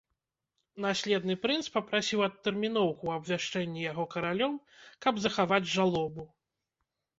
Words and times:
Наследны 0.85 1.35
прынц 1.43 1.67
папрасіў 1.75 2.23
адтэрміноўку 2.29 2.99
ў 3.05 3.11
абвяшчэнні 3.21 3.79
яго 3.91 4.03
каралём, 4.17 4.59
каб 5.07 5.13
захаваць 5.29 5.63
жалобу. 5.77 6.23